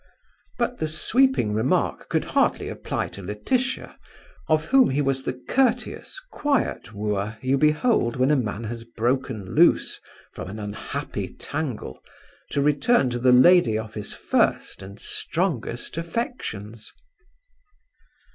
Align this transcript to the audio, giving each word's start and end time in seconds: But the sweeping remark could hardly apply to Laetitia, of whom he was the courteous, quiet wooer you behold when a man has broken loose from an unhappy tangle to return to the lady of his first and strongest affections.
But 0.57 0.79
the 0.79 0.87
sweeping 0.87 1.53
remark 1.53 2.09
could 2.09 2.25
hardly 2.25 2.69
apply 2.69 3.09
to 3.09 3.21
Laetitia, 3.21 3.99
of 4.47 4.65
whom 4.65 4.89
he 4.89 4.99
was 4.99 5.21
the 5.21 5.39
courteous, 5.47 6.19
quiet 6.31 6.91
wooer 6.91 7.37
you 7.39 7.55
behold 7.55 8.15
when 8.15 8.31
a 8.31 8.35
man 8.35 8.63
has 8.63 8.83
broken 8.83 9.53
loose 9.53 9.99
from 10.33 10.49
an 10.49 10.57
unhappy 10.57 11.27
tangle 11.27 12.01
to 12.49 12.63
return 12.63 13.11
to 13.11 13.19
the 13.19 13.31
lady 13.31 13.77
of 13.77 13.93
his 13.93 14.11
first 14.11 14.81
and 14.81 14.99
strongest 14.99 15.99
affections. 15.99 16.91